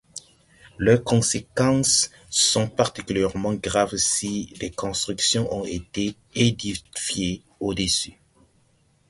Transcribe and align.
Leurs 0.79 1.03
conséquences 1.03 2.09
sont 2.31 2.67
particulièrement 2.67 3.53
graves 3.53 3.97
si 3.97 4.51
des 4.59 4.71
constructions 4.71 5.53
ont 5.53 5.63
été 5.63 6.15
édifiées 6.33 7.43
au-dessus. 7.59 8.15